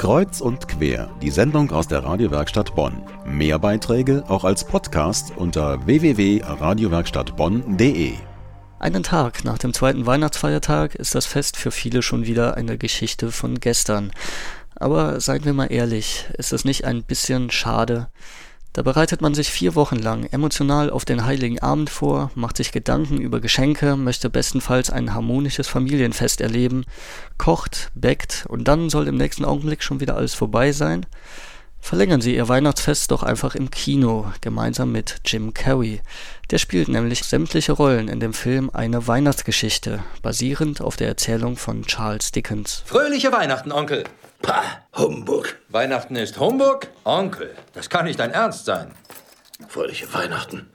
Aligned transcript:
Kreuz 0.00 0.40
und 0.40 0.66
quer, 0.66 1.10
die 1.20 1.28
Sendung 1.28 1.70
aus 1.72 1.86
der 1.86 2.02
Radiowerkstatt 2.02 2.74
Bonn. 2.74 3.02
Mehr 3.26 3.58
Beiträge 3.58 4.24
auch 4.28 4.44
als 4.44 4.64
Podcast 4.64 5.34
unter 5.36 5.84
www.radiowerkstattbonn.de. 5.84 8.14
Einen 8.78 9.02
Tag 9.02 9.44
nach 9.44 9.58
dem 9.58 9.74
zweiten 9.74 10.06
Weihnachtsfeiertag 10.06 10.94
ist 10.94 11.14
das 11.14 11.26
Fest 11.26 11.58
für 11.58 11.70
viele 11.70 12.00
schon 12.00 12.24
wieder 12.24 12.56
eine 12.56 12.78
Geschichte 12.78 13.30
von 13.30 13.60
gestern. 13.60 14.10
Aber 14.74 15.20
seien 15.20 15.44
wir 15.44 15.52
mal 15.52 15.70
ehrlich, 15.70 16.30
ist 16.38 16.54
es 16.54 16.64
nicht 16.64 16.86
ein 16.86 17.02
bisschen 17.02 17.50
schade? 17.50 18.08
Da 18.72 18.82
bereitet 18.82 19.20
man 19.20 19.34
sich 19.34 19.50
vier 19.50 19.74
Wochen 19.74 19.96
lang 19.96 20.26
emotional 20.26 20.90
auf 20.90 21.04
den 21.04 21.24
Heiligen 21.24 21.58
Abend 21.58 21.90
vor, 21.90 22.30
macht 22.36 22.56
sich 22.56 22.70
Gedanken 22.70 23.20
über 23.20 23.40
Geschenke, 23.40 23.96
möchte 23.96 24.30
bestenfalls 24.30 24.90
ein 24.90 25.12
harmonisches 25.12 25.66
Familienfest 25.66 26.40
erleben, 26.40 26.84
kocht, 27.36 27.90
bäckt 27.94 28.46
und 28.48 28.68
dann 28.68 28.88
soll 28.88 29.08
im 29.08 29.16
nächsten 29.16 29.44
Augenblick 29.44 29.82
schon 29.82 29.98
wieder 29.98 30.16
alles 30.16 30.34
vorbei 30.34 30.70
sein. 30.70 31.04
Verlängern 31.80 32.20
Sie 32.20 32.36
Ihr 32.36 32.48
Weihnachtsfest 32.48 33.10
doch 33.10 33.22
einfach 33.22 33.54
im 33.54 33.70
Kino, 33.70 34.32
gemeinsam 34.40 34.92
mit 34.92 35.16
Jim 35.24 35.54
Carrey. 35.54 36.00
Der 36.50 36.58
spielt 36.58 36.88
nämlich 36.88 37.24
sämtliche 37.24 37.72
Rollen 37.72 38.08
in 38.08 38.20
dem 38.20 38.32
Film 38.32 38.70
Eine 38.72 39.06
Weihnachtsgeschichte, 39.06 40.02
basierend 40.22 40.80
auf 40.80 40.96
der 40.96 41.08
Erzählung 41.08 41.56
von 41.56 41.82
Charles 41.82 42.32
Dickens. 42.32 42.82
Fröhliche 42.86 43.32
Weihnachten, 43.32 43.72
Onkel! 43.72 44.04
Pah, 44.42 44.62
Humbug. 44.96 45.56
Weihnachten 45.68 46.16
ist 46.16 46.38
Humbug? 46.40 46.86
Onkel, 47.04 47.54
das 47.74 47.90
kann 47.90 48.06
nicht 48.06 48.18
dein 48.18 48.32
Ernst 48.32 48.64
sein. 48.64 48.94
Fröhliche 49.68 50.12
Weihnachten. 50.14 50.70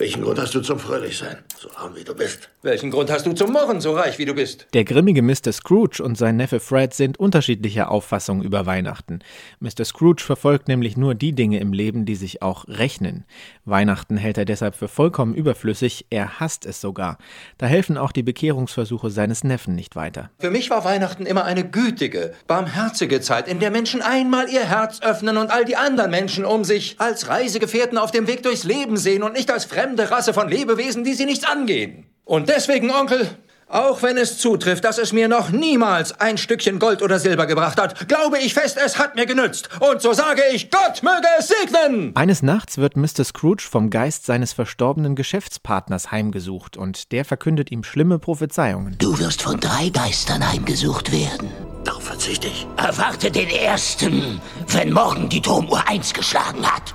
Welchen 0.00 0.22
Grund 0.22 0.38
hast 0.40 0.54
du 0.54 0.62
zum 0.62 0.78
Fröhlichsein? 0.78 1.36
So 1.58 1.68
arm 1.76 1.94
wie 1.94 2.04
du 2.04 2.14
bist. 2.14 2.48
Welchen 2.62 2.90
Grund 2.90 3.10
hast 3.10 3.26
du 3.26 3.34
zum 3.34 3.52
Murren, 3.52 3.82
so 3.82 3.92
reich 3.92 4.18
wie 4.18 4.24
du 4.24 4.32
bist? 4.32 4.66
Der 4.72 4.84
grimmige 4.84 5.20
Mr. 5.20 5.52
Scrooge 5.52 6.02
und 6.02 6.16
sein 6.16 6.38
Neffe 6.38 6.58
Fred 6.58 6.94
sind 6.94 7.20
unterschiedlicher 7.20 7.90
Auffassung 7.90 8.42
über 8.42 8.64
Weihnachten. 8.64 9.18
Mr. 9.60 9.84
Scrooge 9.84 10.22
verfolgt 10.22 10.68
nämlich 10.68 10.96
nur 10.96 11.14
die 11.14 11.32
Dinge 11.32 11.60
im 11.60 11.74
Leben, 11.74 12.06
die 12.06 12.16
sich 12.16 12.40
auch 12.40 12.66
rechnen. 12.66 13.26
Weihnachten 13.66 14.16
hält 14.16 14.38
er 14.38 14.46
deshalb 14.46 14.74
für 14.74 14.88
vollkommen 14.88 15.34
überflüssig, 15.34 16.06
er 16.08 16.40
hasst 16.40 16.64
es 16.64 16.80
sogar. 16.80 17.18
Da 17.58 17.66
helfen 17.66 17.98
auch 17.98 18.12
die 18.12 18.22
Bekehrungsversuche 18.22 19.10
seines 19.10 19.44
Neffen 19.44 19.74
nicht 19.74 19.96
weiter. 19.96 20.30
Für 20.38 20.50
mich 20.50 20.70
war 20.70 20.82
Weihnachten 20.86 21.26
immer 21.26 21.44
eine 21.44 21.68
gütige, 21.68 22.32
barmherzige 22.46 23.20
Zeit, 23.20 23.48
in 23.48 23.60
der 23.60 23.70
Menschen 23.70 24.00
einmal 24.00 24.48
ihr 24.48 24.64
Herz 24.64 25.02
öffnen 25.02 25.36
und 25.36 25.50
all 25.50 25.66
die 25.66 25.76
anderen 25.76 26.10
Menschen 26.10 26.46
um 26.46 26.64
sich 26.64 26.96
als 26.96 27.28
Reisegefährten 27.28 27.98
auf 27.98 28.12
dem 28.12 28.26
Weg 28.28 28.42
durchs 28.44 28.64
Leben 28.64 28.96
sehen 28.96 29.22
und 29.22 29.34
nicht 29.34 29.50
als 29.50 29.66
fremde 29.66 29.89
Rasse 29.98 30.34
von 30.34 30.48
Lebewesen, 30.48 31.04
die 31.04 31.14
sie 31.14 31.24
nichts 31.24 31.44
angehen. 31.44 32.06
Und 32.24 32.48
deswegen, 32.48 32.90
Onkel, 32.90 33.28
auch 33.70 34.02
wenn 34.02 34.16
es 34.16 34.38
zutrifft, 34.38 34.84
dass 34.84 34.98
es 34.98 35.12
mir 35.12 35.28
noch 35.28 35.50
niemals 35.50 36.20
ein 36.20 36.38
Stückchen 36.38 36.80
Gold 36.80 37.02
oder 37.02 37.20
Silber 37.20 37.46
gebracht 37.46 37.80
hat, 37.80 38.08
glaube 38.08 38.38
ich 38.38 38.52
fest, 38.52 38.76
es 38.84 38.98
hat 38.98 39.14
mir 39.14 39.26
genützt. 39.26 39.68
Und 39.78 40.02
so 40.02 40.12
sage 40.12 40.42
ich, 40.52 40.72
Gott 40.72 41.04
möge 41.04 41.28
es 41.38 41.48
segnen! 41.48 42.10
Eines 42.16 42.42
Nachts 42.42 42.78
wird 42.78 42.96
Mr. 42.96 43.24
Scrooge 43.24 43.62
vom 43.62 43.88
Geist 43.88 44.26
seines 44.26 44.52
verstorbenen 44.52 45.14
Geschäftspartners 45.14 46.10
heimgesucht 46.10 46.76
und 46.76 47.12
der 47.12 47.24
verkündet 47.24 47.70
ihm 47.70 47.84
schlimme 47.84 48.18
Prophezeiungen. 48.18 48.96
Du 48.98 49.16
wirst 49.20 49.42
von 49.42 49.60
drei 49.60 49.88
Geistern 49.90 50.50
heimgesucht 50.50 51.12
werden. 51.12 51.48
Darauf 51.84 52.02
verzichte 52.02 52.48
ich. 52.48 52.66
Erwarte 52.76 53.30
den 53.30 53.48
ersten, 53.48 54.40
wenn 54.66 54.92
morgen 54.92 55.28
die 55.28 55.40
Turmuhr 55.40 55.86
eins 55.86 56.12
geschlagen 56.12 56.66
hat. 56.66 56.92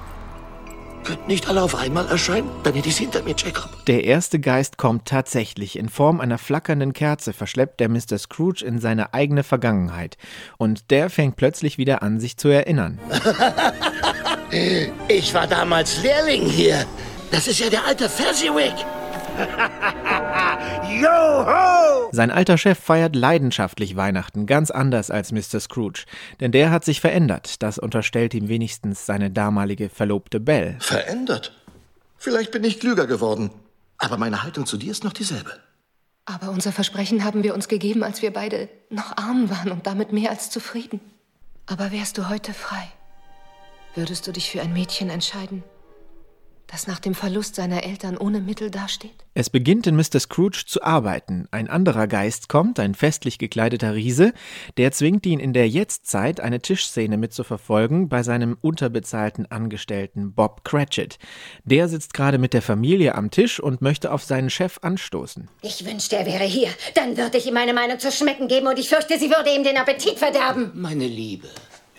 Könnten 1.05 1.27
nicht 1.27 1.47
alle 1.47 1.61
auf 1.61 1.75
einmal 1.75 2.07
erscheinen? 2.07 2.49
Dann 2.63 2.73
hätte 2.73 2.89
ich 2.89 2.95
es 2.95 2.99
hinter 2.99 3.21
mir, 3.21 3.35
Jacob. 3.37 3.85
Der 3.85 4.03
erste 4.03 4.39
Geist 4.39 4.77
kommt 4.77 5.05
tatsächlich. 5.05 5.77
In 5.77 5.87
Form 5.87 6.19
einer 6.19 6.39
flackernden 6.39 6.93
Kerze 6.93 7.31
verschleppt 7.31 7.79
der 7.79 7.89
Mr. 7.89 8.17
Scrooge 8.17 8.65
in 8.65 8.79
seine 8.79 9.13
eigene 9.13 9.43
Vergangenheit. 9.43 10.17
Und 10.57 10.89
der 10.89 11.11
fängt 11.11 11.35
plötzlich 11.35 11.77
wieder 11.77 12.01
an, 12.01 12.19
sich 12.19 12.37
zu 12.37 12.47
erinnern. 12.47 12.99
ich 15.07 15.33
war 15.33 15.45
damals 15.45 16.01
Lehrling 16.01 16.49
hier. 16.49 16.85
Das 17.29 17.47
ist 17.47 17.59
ja 17.59 17.69
der 17.69 17.85
alte 17.85 18.09
Fezziwig. 18.09 18.73
Joho! 21.01 22.09
Sein 22.12 22.31
alter 22.31 22.57
Chef 22.57 22.79
feiert 22.79 23.16
leidenschaftlich 23.16 23.96
Weihnachten, 23.96 24.46
ganz 24.46 24.72
anders 24.72 25.12
als 25.12 25.31
Mr. 25.31 25.59
Scrooge. 25.59 26.06
Denn 26.40 26.51
der 26.51 26.72
hat 26.72 26.85
sich 26.85 27.01
verändert. 27.01 27.62
Das 27.62 27.78
unterstellt 27.78 28.34
ihm 28.34 28.47
wenigstens 28.47 29.06
seine 29.06 29.31
damalige 29.31 29.90
Verlobte 29.90 30.40
Belle. 30.40 30.78
Verändert? 30.79 31.53
Vielleicht 32.18 32.51
bin 32.51 32.63
ich 32.63 32.79
klüger 32.79 33.07
geworden. 33.07 33.51
Aber 33.97 34.18
meine 34.18 34.44
Haltung 34.44 34.66
zu 34.66 34.78
dir 34.78 34.91
ist 34.91 35.03
noch 35.03 35.13
dieselbe. 35.13 35.51
Aber 36.25 36.50
unser 36.50 36.72
Versprechen 36.72 37.24
haben 37.24 37.44
wir 37.44 37.53
uns 37.53 37.68
gegeben, 37.68 38.03
als 38.03 38.22
wir 38.22 38.34
beide 38.34 38.68
noch 38.90 39.16
arm 39.16 39.50
waren 39.50 39.72
und 39.72 39.85
damit 39.85 40.12
mehr 40.12 40.31
als 40.31 40.50
zufrieden. 40.50 41.00
Aber 41.68 41.91
wärst 41.91 42.18
du 42.18 42.29
heute 42.29 42.53
frei, 42.53 42.88
würdest 43.94 44.25
du 44.28 44.31
dich 44.31 44.50
für 44.50 44.62
ein 44.62 44.74
Mädchen 44.74 45.09
entscheiden, 45.09 45.63
das 46.67 46.87
nach 46.87 46.99
dem 46.99 47.13
Verlust 47.13 47.55
seiner 47.55 47.83
Eltern 47.83 48.17
ohne 48.17 48.39
Mittel 48.39 48.71
dasteht? 48.71 49.25
Es 49.33 49.49
beginnt 49.49 49.87
in 49.87 49.95
Mr. 49.95 50.19
Scrooge 50.19 50.63
zu 50.65 50.81
arbeiten. 50.81 51.47
Ein 51.51 51.69
anderer 51.69 52.07
Geist 52.07 52.49
kommt, 52.49 52.79
ein 52.79 52.95
festlich 52.95 53.37
gekleideter 53.37 53.93
Riese, 53.95 54.33
der 54.77 54.91
zwingt 54.91 55.25
ihn 55.25 55.39
in 55.39 55.53
der 55.53 55.67
Jetztzeit 55.67 56.39
eine 56.39 56.61
Tischszene 56.61 57.17
mitzuverfolgen 57.17 58.09
bei 58.09 58.23
seinem 58.23 58.57
unterbezahlten 58.61 59.51
Angestellten 59.51 60.33
Bob 60.33 60.63
Cratchit. 60.63 61.19
Der 61.63 61.87
sitzt 61.89 62.13
gerade 62.13 62.37
mit 62.37 62.53
der 62.53 62.61
Familie 62.61 63.15
am 63.15 63.29
Tisch 63.29 63.59
und 63.59 63.81
möchte 63.81 64.11
auf 64.11 64.23
seinen 64.23 64.49
Chef 64.49 64.79
anstoßen. 64.81 65.49
Ich 65.61 65.85
wünschte, 65.85 66.15
er 66.15 66.25
wäre 66.25 66.45
hier. 66.45 66.69
Dann 66.93 67.17
würde 67.17 67.37
ich 67.37 67.47
ihm 67.47 67.53
meine 67.53 67.73
Meinung 67.73 67.99
zu 67.99 68.11
schmecken 68.11 68.47
geben 68.47 68.67
und 68.67 68.79
ich 68.79 68.89
fürchte, 68.89 69.19
sie 69.19 69.29
würde 69.29 69.53
ihm 69.53 69.63
den 69.63 69.77
Appetit 69.77 70.17
verderben. 70.17 70.71
Meine 70.75 71.07
Liebe, 71.07 71.47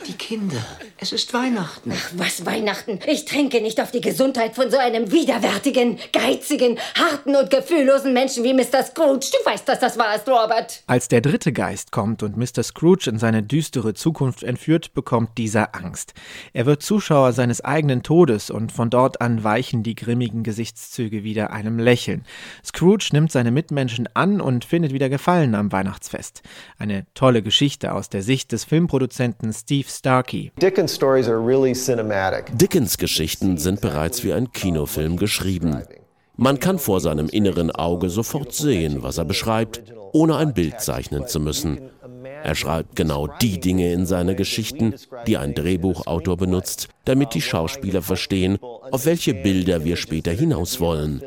die 0.06 0.12
Kinder. 0.12 0.64
Es 0.98 1.12
ist 1.12 1.34
Weihnachten. 1.34 1.92
Ach, 1.94 2.10
was 2.16 2.46
Weihnachten? 2.46 3.00
Ich 3.06 3.24
trinke 3.24 3.60
nicht 3.60 3.80
auf 3.80 3.90
die 3.90 4.00
Gesundheit 4.00 4.54
von 4.54 4.70
so 4.70 4.78
einem 4.78 5.10
widerwärtigen, 5.10 5.98
geizigen, 6.12 6.78
harten 6.94 7.34
und 7.34 7.50
gefühllosen 7.50 8.12
Menschen 8.12 8.44
wie 8.44 8.54
Mr. 8.54 8.82
Scrooge. 8.84 9.26
Du 9.32 9.50
weißt, 9.50 9.68
dass 9.68 9.80
das 9.80 9.98
wahr 9.98 10.14
ist, 10.14 10.28
Robert. 10.28 10.82
Als 10.86 11.08
der 11.08 11.20
dritte 11.20 11.52
Geist 11.52 11.92
kommt 11.92 12.22
und 12.22 12.36
Mr. 12.36 12.62
Scrooge 12.62 13.10
in 13.10 13.18
seine 13.18 13.42
düstere 13.42 13.94
Zukunft 13.94 14.42
entführt, 14.42 14.94
bekommt 14.94 15.38
dieser 15.38 15.74
Angst. 15.74 16.14
Er 16.52 16.66
wird 16.66 16.82
Zuschauer 16.82 17.32
seines 17.32 17.62
eigenen 17.62 18.02
Todes 18.02 18.50
und 18.50 18.72
von 18.72 18.90
dort 18.90 19.20
an 19.20 19.42
weichen 19.42 19.82
die 19.82 19.94
grimmigen 19.94 20.42
Gesichtszüge 20.44 21.24
wieder 21.24 21.50
einem 21.50 21.78
Lächeln. 21.78 22.24
Scrooge 22.64 23.08
nimmt 23.12 23.32
seine 23.32 23.50
Mitmenschen 23.50 24.08
an 24.14 24.40
und 24.40 24.64
findet 24.64 24.92
wieder 24.92 25.08
Gefallen 25.08 25.54
am 25.54 25.72
Weihnachtsfest. 25.72 26.42
Eine 26.78 27.06
tolle 27.14 27.42
Geschichte 27.42 27.92
aus 27.92 28.08
der 28.08 28.22
Sicht 28.22 28.52
des 28.52 28.64
Filmproduzenten 28.64 29.52
Steve 29.52 29.88
Starkey. 29.96 30.52
Dickens 32.52 32.98
Geschichten 32.98 33.56
sind 33.56 33.80
bereits 33.80 34.24
wie 34.24 34.32
ein 34.34 34.52
Kinofilm 34.52 35.16
geschrieben. 35.16 35.82
Man 36.36 36.60
kann 36.60 36.78
vor 36.78 37.00
seinem 37.00 37.28
inneren 37.30 37.70
Auge 37.70 38.10
sofort 38.10 38.52
sehen, 38.52 39.02
was 39.02 39.16
er 39.16 39.24
beschreibt, 39.24 39.82
ohne 40.12 40.36
ein 40.36 40.52
Bild 40.52 40.80
zeichnen 40.82 41.26
zu 41.26 41.40
müssen. 41.40 41.80
Er 42.42 42.54
schreibt 42.54 42.94
genau 42.94 43.26
die 43.40 43.58
Dinge 43.58 43.90
in 43.92 44.04
seine 44.04 44.34
Geschichten, 44.34 44.94
die 45.26 45.38
ein 45.38 45.54
Drehbuchautor 45.54 46.36
benutzt, 46.36 46.88
damit 47.06 47.32
die 47.32 47.40
Schauspieler 47.40 48.02
verstehen, 48.02 48.58
auf 48.60 49.06
welche 49.06 49.32
Bilder 49.32 49.84
wir 49.84 49.96
später 49.96 50.32
hinaus 50.32 50.78
wollen. 50.78 51.22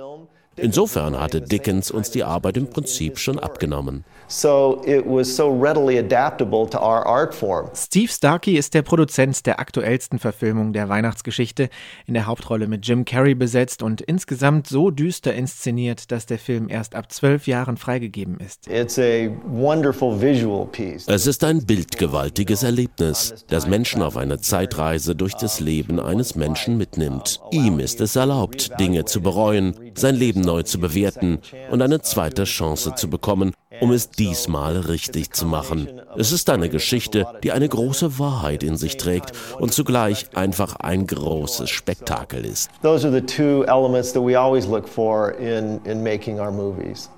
Insofern 0.61 1.19
hatte 1.19 1.41
Dickens 1.41 1.91
uns 1.91 2.11
die 2.11 2.23
Arbeit 2.23 2.57
im 2.57 2.69
Prinzip 2.69 3.17
schon 3.17 3.39
abgenommen. 3.39 4.03
So 4.27 4.81
it 4.85 5.05
was 5.05 5.35
so 5.35 5.49
readily 5.49 5.97
adaptable 5.97 6.69
to 6.69 6.77
our 6.77 7.05
art 7.05 7.33
form. 7.33 7.69
Steve 7.73 8.11
Starkey 8.11 8.57
ist 8.57 8.73
der 8.73 8.83
Produzent 8.83 9.45
der 9.45 9.59
aktuellsten 9.59 10.19
Verfilmung 10.19 10.71
der 10.73 10.87
Weihnachtsgeschichte, 10.87 11.69
in 12.05 12.13
der 12.13 12.27
Hauptrolle 12.27 12.67
mit 12.67 12.85
Jim 12.87 13.05
Carrey 13.05 13.33
besetzt 13.33 13.81
und 13.81 14.01
insgesamt 14.01 14.67
so 14.67 14.91
düster 14.91 15.33
inszeniert, 15.33 16.11
dass 16.11 16.25
der 16.27 16.37
Film 16.37 16.69
erst 16.69 16.93
ab 16.93 17.11
zwölf 17.11 17.47
Jahren 17.47 17.77
freigegeben 17.77 18.37
ist. 18.39 18.67
It's 18.67 18.99
a 18.99 19.29
wonderful 19.47 20.21
visual 20.21 20.67
piece. 20.67 21.07
Es 21.07 21.25
ist 21.25 21.43
ein 21.43 21.65
bildgewaltiges 21.65 22.61
Erlebnis, 22.61 23.45
das 23.47 23.67
Menschen 23.67 24.01
auf 24.03 24.15
eine 24.15 24.39
Zeitreise 24.39 25.15
durch 25.15 25.33
das 25.33 25.59
Leben 25.59 25.99
eines 25.99 26.35
Menschen 26.35 26.77
mitnimmt. 26.77 27.39
Ihm 27.51 27.79
ist 27.79 27.99
es 28.01 28.15
erlaubt, 28.15 28.71
Dinge 28.79 29.05
zu 29.05 29.21
bereuen, 29.21 29.73
sein 29.95 30.15
Leben 30.15 30.41
neu 30.41 30.63
zu 30.63 30.79
bewerten 30.79 31.39
und 31.71 31.81
eine 31.81 32.01
zweite 32.01 32.43
Chance 32.43 32.95
zu 32.95 33.09
bekommen, 33.09 33.53
um 33.81 33.91
es 33.91 34.09
diesmal 34.09 34.77
richtig 34.77 35.33
zu 35.33 35.45
machen. 35.45 36.01
Es 36.17 36.31
ist 36.31 36.49
eine 36.49 36.69
Geschichte, 36.69 37.25
die 37.43 37.51
eine 37.51 37.69
große 37.69 38.19
Wahrheit 38.19 38.63
in 38.63 38.77
sich 38.77 38.97
trägt 38.97 39.31
und 39.59 39.73
zugleich 39.73 40.25
einfach 40.35 40.75
ein 40.77 41.07
großes 41.07 41.69
Spektakel 41.69 42.45
ist. 42.45 42.69
Those 42.81 43.07
are 43.07 43.13
the 43.13 43.25
two 43.25 43.63
elements 43.65 44.13
that 44.13 44.23
we 44.23 44.37
always 44.37 44.65
look 44.67 44.87
for 44.87 45.31
in, 45.39 45.79
in 45.85 46.03
making 46.03 46.39
our 46.39 46.51
movies. 46.51 47.09